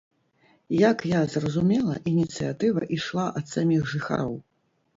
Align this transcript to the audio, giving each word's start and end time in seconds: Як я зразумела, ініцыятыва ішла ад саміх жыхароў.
Як 0.91 1.03
я 1.11 1.19
зразумела, 1.33 1.99
ініцыятыва 2.13 2.81
ішла 2.99 3.29
ад 3.43 3.55
саміх 3.55 3.81
жыхароў. 3.95 4.35